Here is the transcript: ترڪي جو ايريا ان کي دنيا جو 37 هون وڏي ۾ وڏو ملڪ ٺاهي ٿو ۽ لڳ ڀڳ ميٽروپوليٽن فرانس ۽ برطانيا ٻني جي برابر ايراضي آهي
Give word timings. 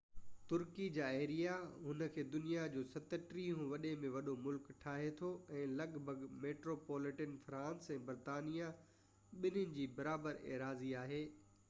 ترڪي 0.51 0.85
جو 0.93 1.03
ايريا 1.07 1.57
ان 1.91 1.99
کي 2.13 2.23
دنيا 2.35 2.63
جو 2.75 2.83
37 2.93 3.43
هون 3.57 3.67
وڏي 3.75 3.91
۾ 4.07 4.09
وڏو 4.15 4.33
ملڪ 4.47 4.71
ٺاهي 4.85 5.11
ٿو 5.21 5.29
۽ 5.59 5.63
لڳ 5.81 5.99
ڀڳ 6.09 6.25
ميٽروپوليٽن 6.47 7.37
فرانس 7.47 7.91
۽ 7.97 8.03
برطانيا 8.11 8.71
ٻني 9.45 9.67
جي 9.77 9.85
برابر 10.01 10.43
ايراضي 10.55 10.95
آهي 11.03 11.25